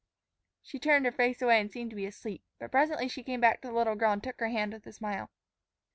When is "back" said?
3.39-3.61